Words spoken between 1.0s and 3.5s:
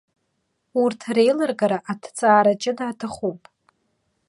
реилыргара аҭҵаара ҷыда аҭахуп.